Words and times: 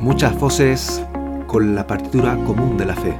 Muchas 0.00 0.38
voces 0.38 1.02
con 1.46 1.74
la 1.74 1.86
partitura 1.86 2.36
común 2.44 2.76
de 2.76 2.84
la 2.84 2.94
fe. 2.94 3.18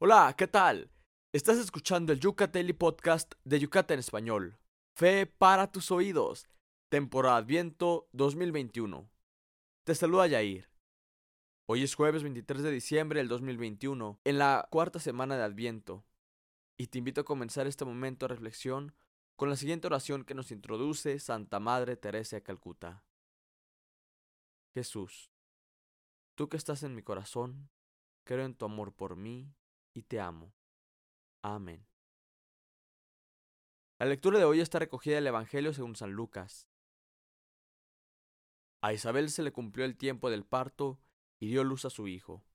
Hola, 0.00 0.34
¿qué 0.38 0.46
tal? 0.46 0.90
Estás 1.34 1.58
escuchando 1.58 2.12
el 2.12 2.20
Yucateli 2.20 2.72
Podcast 2.72 3.34
de 3.44 3.58
Yucatán 3.58 3.96
en 3.96 4.00
Español. 4.00 4.58
Fe 4.96 5.26
para 5.26 5.70
tus 5.72 5.90
oídos. 5.90 6.48
Temporada 6.88 7.36
Adviento 7.36 8.08
2021. 8.12 9.10
Te 9.84 9.94
saluda 9.94 10.28
Yair. 10.28 10.70
Hoy 11.68 11.82
es 11.82 11.94
jueves 11.94 12.22
23 12.22 12.62
de 12.62 12.70
diciembre 12.70 13.18
del 13.18 13.28
2021, 13.28 14.20
en 14.24 14.38
la 14.38 14.68
cuarta 14.70 15.00
semana 15.00 15.36
de 15.36 15.42
Adviento. 15.42 16.04
Y 16.80 16.86
te 16.86 16.98
invito 16.98 17.22
a 17.22 17.24
comenzar 17.24 17.66
este 17.66 17.84
momento 17.84 18.24
de 18.24 18.34
reflexión 18.34 18.94
con 19.34 19.50
la 19.50 19.56
siguiente 19.56 19.88
oración 19.88 20.24
que 20.24 20.34
nos 20.34 20.52
introduce 20.52 21.18
Santa 21.18 21.58
Madre 21.58 21.96
Teresa 21.96 22.36
de 22.36 22.44
Calcuta. 22.44 23.04
Jesús, 24.74 25.32
tú 26.36 26.48
que 26.48 26.56
estás 26.56 26.84
en 26.84 26.94
mi 26.94 27.02
corazón, 27.02 27.68
creo 28.22 28.44
en 28.44 28.54
tu 28.54 28.64
amor 28.64 28.94
por 28.94 29.16
mí 29.16 29.52
y 29.92 30.04
te 30.04 30.20
amo. 30.20 30.54
Amén. 31.42 31.84
La 33.98 34.06
lectura 34.06 34.38
de 34.38 34.44
hoy 34.44 34.60
está 34.60 34.78
recogida 34.78 35.16
del 35.16 35.26
Evangelio 35.26 35.72
según 35.72 35.96
San 35.96 36.12
Lucas. 36.12 36.68
A 38.82 38.92
Isabel 38.92 39.30
se 39.30 39.42
le 39.42 39.50
cumplió 39.50 39.84
el 39.84 39.96
tiempo 39.96 40.30
del 40.30 40.44
parto 40.44 41.00
y 41.40 41.48
dio 41.48 41.64
luz 41.64 41.84
a 41.84 41.90
su 41.90 42.06
hijo. 42.06 42.47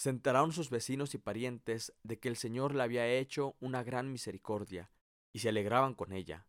Se 0.00 0.08
enteraron 0.08 0.54
sus 0.54 0.70
vecinos 0.70 1.14
y 1.14 1.18
parientes 1.18 1.92
de 2.04 2.18
que 2.18 2.30
el 2.30 2.36
Señor 2.36 2.74
le 2.74 2.82
había 2.82 3.06
hecho 3.06 3.54
una 3.60 3.82
gran 3.82 4.10
misericordia, 4.10 4.90
y 5.30 5.40
se 5.40 5.50
alegraban 5.50 5.94
con 5.94 6.14
ella. 6.14 6.46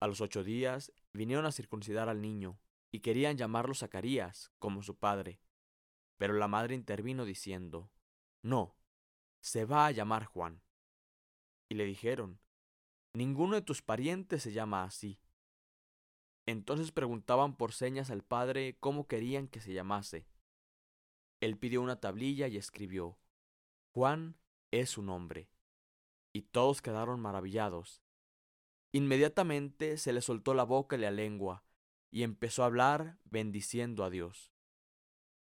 A 0.00 0.08
los 0.08 0.20
ocho 0.20 0.42
días 0.42 0.92
vinieron 1.12 1.46
a 1.46 1.52
circuncidar 1.52 2.08
al 2.08 2.20
niño, 2.20 2.58
y 2.90 3.02
querían 3.02 3.36
llamarlo 3.36 3.72
Zacarías, 3.72 4.50
como 4.58 4.82
su 4.82 4.96
padre. 4.96 5.40
Pero 6.16 6.34
la 6.34 6.48
madre 6.48 6.74
intervino 6.74 7.24
diciendo, 7.24 7.88
No, 8.42 8.74
se 9.40 9.64
va 9.64 9.86
a 9.86 9.92
llamar 9.92 10.24
Juan. 10.24 10.60
Y 11.68 11.76
le 11.76 11.84
dijeron, 11.84 12.40
Ninguno 13.12 13.54
de 13.54 13.62
tus 13.62 13.80
parientes 13.80 14.42
se 14.42 14.50
llama 14.50 14.82
así. 14.82 15.20
Entonces 16.46 16.90
preguntaban 16.90 17.56
por 17.56 17.72
señas 17.72 18.10
al 18.10 18.24
padre 18.24 18.76
cómo 18.80 19.06
querían 19.06 19.46
que 19.46 19.60
se 19.60 19.72
llamase. 19.72 20.26
Él 21.40 21.56
pidió 21.56 21.82
una 21.82 22.00
tablilla 22.00 22.48
y 22.48 22.56
escribió, 22.56 23.18
Juan 23.92 24.36
es 24.70 24.90
su 24.90 25.02
nombre. 25.02 25.50
Y 26.32 26.42
todos 26.42 26.82
quedaron 26.82 27.20
maravillados. 27.20 28.02
Inmediatamente 28.92 29.98
se 29.98 30.12
le 30.12 30.20
soltó 30.20 30.54
la 30.54 30.64
boca 30.64 30.96
y 30.96 31.00
la 31.00 31.10
lengua, 31.10 31.64
y 32.10 32.22
empezó 32.22 32.62
a 32.62 32.66
hablar 32.66 33.18
bendiciendo 33.24 34.04
a 34.04 34.10
Dios. 34.10 34.52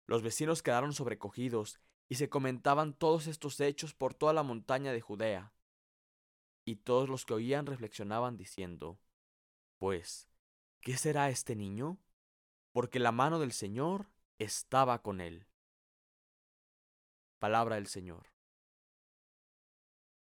Los 0.07 0.23
vecinos 0.23 0.63
quedaron 0.63 0.93
sobrecogidos 0.93 1.81
y 2.09 2.17
se 2.17 2.29
comentaban 2.29 2.93
todos 2.93 3.27
estos 3.29 3.61
hechos 3.61 3.95
por 3.95 4.15
toda 4.15 4.33
la 4.33 4.43
montaña 4.43 4.93
de 4.93 5.01
Judea. 5.01 5.55
Y 6.65 6.77
todos 6.77 7.09
los 7.09 7.25
que 7.25 7.35
oían 7.35 7.67
reflexionaban 7.67 8.37
diciendo, 8.37 9.01
Pues, 9.79 10.29
¿qué 10.81 10.97
será 10.97 11.31
este 11.31 11.57
niño? 11.57 11.99
Porque 12.73 12.99
la 12.99 13.13
mano 13.13 13.39
del 13.39 13.53
Señor 13.53 14.11
estaba 14.39 15.03
con 15.03 15.21
él. 15.21 15.47
Palabra 17.41 17.77
del 17.77 17.87
Señor. 17.87 18.27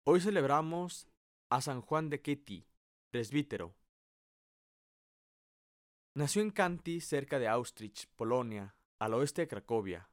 Hoy 0.04 0.20
celebramos 0.20 1.08
a 1.48 1.62
San 1.62 1.80
Juan 1.80 2.10
de 2.10 2.20
Ketty, 2.20 2.68
presbítero. 3.10 3.74
Nació 6.14 6.42
en 6.42 6.50
Kanty, 6.50 7.00
cerca 7.00 7.38
de 7.38 7.48
Austrich, 7.48 8.06
Polonia, 8.16 8.76
al 8.98 9.14
oeste 9.14 9.40
de 9.40 9.48
Cracovia. 9.48 10.10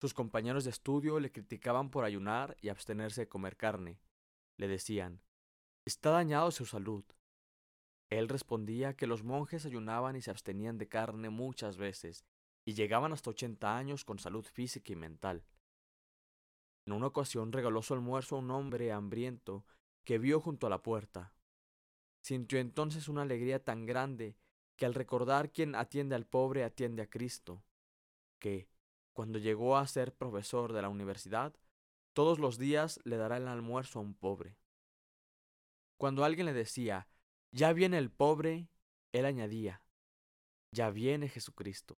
Sus 0.00 0.12
compañeros 0.12 0.64
de 0.64 0.70
estudio 0.70 1.20
le 1.20 1.30
criticaban 1.30 1.88
por 1.88 2.04
ayunar 2.04 2.56
y 2.60 2.68
abstenerse 2.68 3.20
de 3.20 3.28
comer 3.28 3.56
carne. 3.56 4.00
Le 4.56 4.66
decían, 4.66 5.22
está 5.86 6.10
dañado 6.10 6.50
su 6.50 6.66
salud. 6.66 7.04
Él 8.08 8.28
respondía 8.28 8.96
que 8.96 9.06
los 9.06 9.22
monjes 9.22 9.66
ayunaban 9.66 10.16
y 10.16 10.20
se 10.20 10.32
abstenían 10.32 10.78
de 10.78 10.88
carne 10.88 11.30
muchas 11.30 11.76
veces, 11.76 12.24
y 12.64 12.74
llegaban 12.74 13.12
hasta 13.12 13.30
ochenta 13.30 13.76
años 13.76 14.04
con 14.04 14.18
salud 14.18 14.44
física 14.44 14.92
y 14.92 14.96
mental. 14.96 15.44
En 16.86 16.92
una 16.92 17.08
ocasión 17.08 17.52
regaló 17.52 17.82
su 17.82 17.94
almuerzo 17.94 18.36
a 18.36 18.38
un 18.40 18.50
hombre 18.50 18.92
hambriento 18.92 19.64
que 20.04 20.18
vio 20.18 20.40
junto 20.40 20.66
a 20.66 20.70
la 20.70 20.82
puerta. 20.82 21.34
Sintió 22.22 22.58
entonces 22.58 23.08
una 23.08 23.22
alegría 23.22 23.62
tan 23.62 23.86
grande 23.86 24.36
que 24.76 24.86
al 24.86 24.94
recordar 24.94 25.52
quien 25.52 25.74
atiende 25.74 26.14
al 26.14 26.26
pobre 26.26 26.64
atiende 26.64 27.02
a 27.02 27.10
Cristo, 27.10 27.62
que, 28.38 28.68
cuando 29.12 29.38
llegó 29.38 29.76
a 29.76 29.86
ser 29.86 30.14
profesor 30.14 30.72
de 30.72 30.82
la 30.82 30.88
universidad, 30.88 31.54
todos 32.14 32.38
los 32.38 32.58
días 32.58 32.98
le 33.04 33.16
dará 33.16 33.36
el 33.36 33.46
almuerzo 33.46 33.98
a 33.98 34.02
un 34.02 34.14
pobre. 34.14 34.56
Cuando 35.98 36.24
alguien 36.24 36.46
le 36.46 36.54
decía, 36.54 37.08
ya 37.52 37.72
viene 37.72 37.98
el 37.98 38.10
pobre, 38.10 38.68
él 39.12 39.26
añadía, 39.26 39.82
ya 40.72 40.90
viene 40.90 41.28
Jesucristo. 41.28 41.98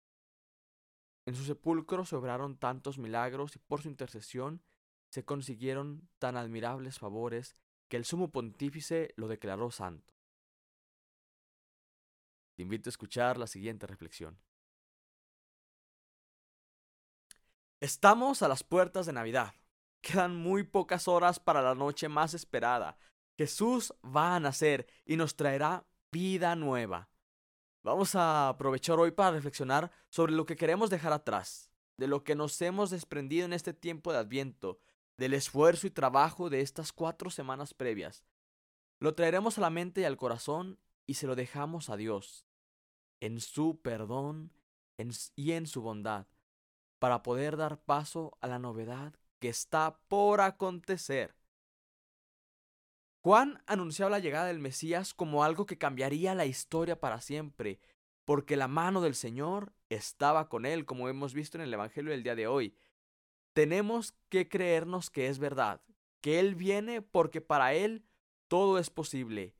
En 1.27 1.35
su 1.35 1.45
sepulcro 1.45 2.05
se 2.05 2.17
obraron 2.17 2.57
tantos 2.57 2.99
milagros 2.99 3.55
y 3.57 3.59
por 3.59 3.83
su 3.83 3.89
intercesión 3.89 4.62
se 5.10 5.25
consiguieron 5.25 6.09
tan 6.19 6.37
admirables 6.37 6.98
favores 6.98 7.56
que 7.88 7.97
el 7.97 8.04
sumo 8.04 8.31
pontífice 8.31 9.12
lo 9.16 9.28
declaró 9.28 9.71
santo. 9.71 10.15
Te 12.56 12.62
invito 12.62 12.88
a 12.88 12.93
escuchar 12.93 13.37
la 13.37 13.47
siguiente 13.47 13.87
reflexión. 13.87 14.38
Estamos 17.81 18.43
a 18.43 18.49
las 18.49 18.62
puertas 18.62 19.06
de 19.06 19.12
Navidad. 19.12 19.54
Quedan 20.03 20.37
muy 20.37 20.62
pocas 20.62 21.09
horas 21.09 21.41
para 21.41 21.62
la 21.62 21.75
noche 21.75 22.09
más 22.09 22.34
esperada. 22.34 22.99
Jesús 23.37 23.93
va 24.04 24.37
a 24.37 24.41
nacer 24.41 24.87
y 25.04 25.16
nos 25.16 25.34
traerá 25.34 25.87
vida 26.12 26.54
nueva. 26.54 27.09
Vamos 27.82 28.15
a 28.15 28.50
aprovechar 28.50 28.99
hoy 28.99 29.10
para 29.10 29.31
reflexionar 29.31 29.91
sobre 30.10 30.32
lo 30.32 30.44
que 30.44 30.56
queremos 30.56 30.91
dejar 30.91 31.15
atrás, 31.15 31.70
de 31.97 32.06
lo 32.06 32.22
que 32.22 32.34
nos 32.34 32.60
hemos 32.60 32.91
desprendido 32.91 33.47
en 33.47 33.54
este 33.54 33.72
tiempo 33.72 34.12
de 34.12 34.19
Adviento, 34.19 34.78
del 35.20 35.34
esfuerzo 35.34 35.86
y 35.86 35.91
trabajo 35.91 36.48
de 36.48 36.62
estas 36.62 36.94
cuatro 36.94 37.28
semanas 37.28 37.75
previas. 37.75 38.25
Lo 39.00 39.14
traeremos 39.14 39.58
a 39.58 39.60
la 39.60 39.69
mente 39.69 40.00
y 40.00 40.04
al 40.04 40.16
corazón 40.16 40.78
y 41.06 41.14
se 41.14 41.26
lo 41.26 41.36
dejamos 41.36 41.91
a 41.91 41.98
Dios, 41.98 42.47
en 43.20 43.38
su 43.38 43.82
perdón 43.82 44.50
y 45.36 45.53
en 45.53 45.66
su 45.66 45.82
bondad, 45.82 46.26
para 46.98 47.22
poder 47.22 47.58
dar 47.58 47.82
paso 47.82 48.38
a 48.41 48.47
la 48.47 48.58
novedad 48.58 49.12
que 49.41 49.50
está 49.50 50.00
por 50.08 50.41
acontecer. 50.41 51.37
Juan 53.22 53.62
anunciaba 53.66 54.10
la 54.10 54.20
llegada 54.20 54.47
del 54.47 54.58
Mesías 54.58 55.12
como 55.12 55.44
algo 55.44 55.66
que 55.66 55.76
cambiaría 55.76 56.34
la 56.34 56.47
historia 56.47 56.98
para 56.98 57.20
siempre, 57.20 57.78
porque 58.25 58.56
la 58.56 58.69
mano 58.69 59.02
del 59.02 59.14
Señor 59.14 59.75
estaba 59.91 60.48
con 60.48 60.64
él, 60.64 60.87
como 60.87 61.10
hemos 61.10 61.34
visto 61.34 61.58
en 61.58 61.64
el 61.64 61.75
Evangelio 61.75 62.10
del 62.10 62.22
día 62.22 62.34
de 62.34 62.47
hoy. 62.47 62.75
Tenemos 63.53 64.15
que 64.28 64.49
creernos 64.49 65.11
que 65.11 65.28
es 65.28 65.38
verdad, 65.38 65.83
que 66.21 66.38
Él 66.38 66.55
viene 66.55 67.03
porque 67.03 67.41
para 67.41 67.75
Él 67.75 68.05
todo 68.49 68.78
es 68.78 68.91
posible 68.91 69.55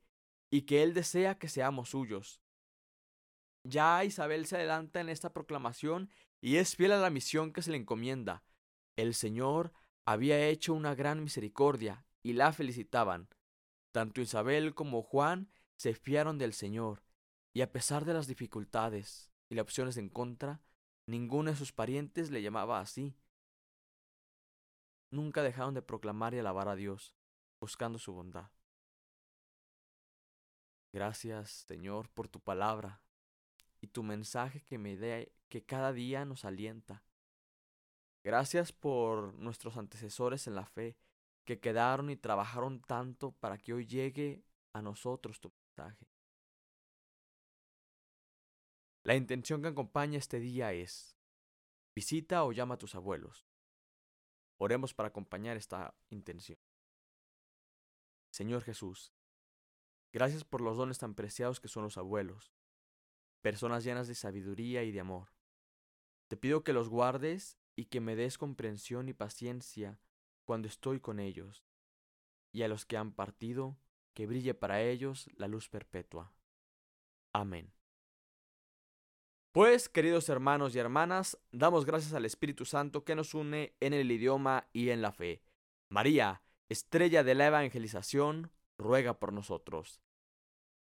y 0.49 0.63
que 0.63 0.83
Él 0.83 0.93
desea 0.93 1.37
que 1.37 1.49
seamos 1.49 1.89
suyos. 1.89 2.41
Ya 3.63 4.03
Isabel 4.03 4.45
se 4.45 4.55
adelanta 4.55 5.01
en 5.01 5.09
esta 5.09 5.33
proclamación 5.33 6.09
y 6.41 6.57
es 6.57 6.75
fiel 6.75 6.93
a 6.93 6.99
la 6.99 7.09
misión 7.09 7.53
que 7.53 7.61
se 7.61 7.71
le 7.71 7.77
encomienda. 7.77 8.43
El 8.95 9.13
Señor 9.13 9.71
había 10.05 10.47
hecho 10.47 10.73
una 10.73 10.95
gran 10.95 11.23
misericordia 11.23 12.05
y 12.23 12.33
la 12.33 12.53
felicitaban. 12.53 13.29
Tanto 13.91 14.21
Isabel 14.21 14.73
como 14.73 15.03
Juan 15.03 15.51
se 15.75 15.93
fiaron 15.93 16.37
del 16.37 16.53
Señor, 16.53 17.03
y 17.53 17.61
a 17.61 17.71
pesar 17.71 18.05
de 18.05 18.13
las 18.13 18.27
dificultades 18.27 19.31
y 19.49 19.55
las 19.55 19.63
opciones 19.63 19.97
en 19.97 20.09
contra, 20.09 20.61
ninguno 21.05 21.51
de 21.51 21.57
sus 21.57 21.73
parientes 21.73 22.31
le 22.31 22.41
llamaba 22.41 22.79
así. 22.79 23.15
Nunca 25.11 25.43
dejaron 25.43 25.73
de 25.73 25.81
proclamar 25.81 26.33
y 26.33 26.39
alabar 26.39 26.69
a 26.69 26.75
Dios, 26.75 27.13
buscando 27.59 27.99
su 27.99 28.13
bondad. 28.13 28.49
Gracias, 30.93 31.65
Señor, 31.67 32.09
por 32.09 32.27
tu 32.27 32.39
palabra 32.39 33.01
y 33.81 33.87
tu 33.87 34.03
mensaje 34.03 34.63
que 34.63 34.77
me 34.77 34.95
dé, 34.97 35.33
que 35.49 35.65
cada 35.65 35.93
día 35.93 36.25
nos 36.25 36.45
alienta. 36.45 37.03
Gracias 38.23 38.71
por 38.71 39.33
nuestros 39.35 39.77
antecesores 39.77 40.47
en 40.47 40.55
la 40.55 40.65
fe 40.65 40.97
que 41.43 41.59
quedaron 41.59 42.09
y 42.09 42.17
trabajaron 42.17 42.81
tanto 42.81 43.31
para 43.33 43.57
que 43.57 43.73
hoy 43.73 43.85
llegue 43.85 44.45
a 44.73 44.81
nosotros 44.81 45.39
tu 45.39 45.51
mensaje. 45.77 46.07
La 49.03 49.15
intención 49.15 49.61
que 49.61 49.69
acompaña 49.69 50.19
este 50.19 50.39
día 50.39 50.73
es, 50.73 51.17
visita 51.95 52.43
o 52.43 52.51
llama 52.51 52.75
a 52.75 52.77
tus 52.77 52.93
abuelos. 52.93 53.50
Oremos 54.63 54.93
para 54.93 55.09
acompañar 55.09 55.57
esta 55.57 55.95
intención. 56.11 56.59
Señor 58.29 58.61
Jesús, 58.61 59.11
Gracias 60.13 60.43
por 60.43 60.61
los 60.61 60.77
dones 60.77 60.99
tan 60.99 61.15
preciados 61.15 61.59
que 61.59 61.67
son 61.67 61.83
los 61.83 61.97
abuelos, 61.97 62.53
personas 63.41 63.83
llenas 63.83 64.07
de 64.07 64.13
sabiduría 64.13 64.83
y 64.83 64.91
de 64.91 64.99
amor. 64.99 65.29
Te 66.27 66.37
pido 66.37 66.63
que 66.63 66.73
los 66.73 66.89
guardes 66.89 67.57
y 67.75 67.85
que 67.85 68.01
me 68.01 68.15
des 68.15 68.37
comprensión 68.37 69.07
y 69.09 69.13
paciencia 69.13 69.99
cuando 70.43 70.67
estoy 70.67 70.99
con 70.99 71.19
ellos, 71.19 71.65
y 72.51 72.61
a 72.61 72.67
los 72.67 72.85
que 72.85 72.97
han 72.97 73.13
partido, 73.13 73.77
que 74.13 74.27
brille 74.27 74.53
para 74.53 74.83
ellos 74.83 75.27
la 75.37 75.47
luz 75.47 75.69
perpetua. 75.69 76.33
Amén. 77.33 77.73
Pues, 79.51 79.89
queridos 79.89 80.29
hermanos 80.29 80.73
y 80.73 80.79
hermanas, 80.79 81.37
damos 81.51 81.85
gracias 81.85 82.13
al 82.13 82.23
Espíritu 82.23 82.63
Santo 82.63 83.03
que 83.03 83.15
nos 83.15 83.33
une 83.33 83.75
en 83.81 83.91
el 83.93 84.09
idioma 84.09 84.69
y 84.71 84.91
en 84.91 85.01
la 85.01 85.11
fe. 85.11 85.41
María, 85.89 86.41
estrella 86.69 87.21
de 87.25 87.35
la 87.35 87.47
evangelización, 87.47 88.49
ruega 88.77 89.19
por 89.19 89.33
nosotros. 89.33 89.99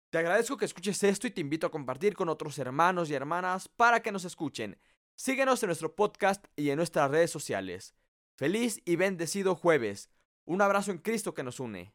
Te 0.09 0.17
agradezco 0.17 0.57
que 0.57 0.65
escuches 0.65 1.03
esto 1.05 1.27
y 1.27 1.31
te 1.31 1.43
invito 1.43 1.67
a 1.67 1.71
compartir 1.71 2.15
con 2.15 2.31
otros 2.31 2.59
hermanos 2.59 3.11
y 3.11 3.15
hermanas 3.15 3.69
para 3.69 4.01
que 4.01 4.13
nos 4.13 4.25
escuchen. 4.25 4.79
Síguenos 5.15 5.63
en 5.63 5.67
nuestro 5.67 5.95
podcast 5.95 6.47
y 6.57 6.71
en 6.71 6.77
nuestras 6.77 7.11
redes 7.11 7.31
sociales. 7.31 7.95
Feliz 8.35 8.81
y 8.87 8.97
bendecido 8.97 9.57
jueves. 9.57 10.09
Un 10.47 10.63
abrazo 10.63 10.91
en 10.91 10.99
Cristo 10.99 11.35
que 11.35 11.43
nos 11.43 11.61
une. 11.61 11.93